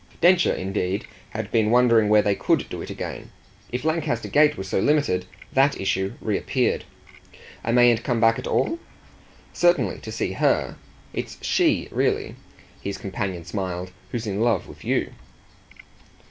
Densher 0.19 0.53
indeed 0.55 1.05
had 1.29 1.51
been 1.51 1.69
wondering 1.69 2.09
where 2.09 2.23
they 2.23 2.33
could 2.33 2.67
do 2.69 2.81
it 2.81 2.89
again. 2.89 3.29
If 3.71 3.85
Lancaster 3.85 4.29
Gate 4.29 4.57
was 4.57 4.67
so 4.67 4.79
limited 4.79 5.27
that 5.53 5.79
issue 5.79 6.13
reappeared. 6.21 6.85
"I 7.63 7.71
mayn't 7.71 8.03
come 8.03 8.19
back 8.19 8.39
at 8.39 8.47
all?" 8.47 8.79
"Certainly 9.53 9.99
to 9.99 10.11
see 10.11 10.31
her. 10.31 10.75
It's 11.13 11.37
she, 11.45 11.87
really," 11.91 12.35
his 12.81 12.97
companion 12.97 13.45
smiled, 13.45 13.91
"who's 14.09 14.25
in 14.25 14.41
love 14.41 14.67
with 14.67 14.83
you." 14.83 15.11